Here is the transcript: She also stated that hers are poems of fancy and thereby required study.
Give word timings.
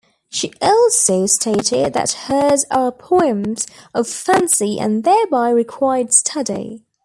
She 0.29 0.51
also 0.63 1.27
stated 1.27 1.93
that 1.93 2.13
hers 2.25 2.65
are 2.71 2.91
poems 2.91 3.67
of 3.93 4.07
fancy 4.07 4.79
and 4.79 5.03
thereby 5.03 5.51
required 5.51 6.11
study. 6.11 6.81